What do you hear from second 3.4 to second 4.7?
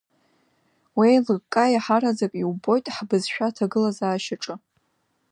аҭагылазаашьаҿы…